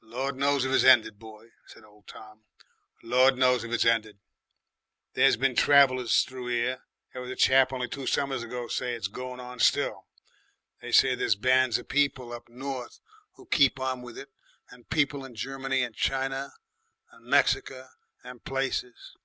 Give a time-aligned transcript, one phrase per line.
[0.00, 2.44] "Lord knows if it's ended, boy," said old Tom.
[3.02, 4.18] "Lord knows if it's ended.
[5.12, 9.06] There's been travellers through 'ere there was a chap only two summers ago say it's
[9.08, 10.06] goin' on still.
[10.80, 13.00] They say there's bands of people up north
[13.34, 14.30] who keep on with it
[14.70, 16.52] and people in Germany and China
[17.10, 17.90] and 'Merica
[18.24, 19.18] and places.